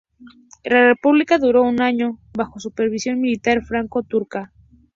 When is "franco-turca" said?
3.63-4.51